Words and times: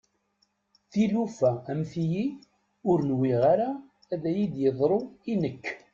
Tilufa 0.91 1.51
am 1.71 1.81
tiyi 1.91 2.25
ur 2.89 2.99
nwiɣ 3.09 3.41
ara 3.53 3.69
ad 4.13 4.23
iyi-d-teḍru 4.29 4.99
i 5.31 5.33
nekk. 5.41 5.65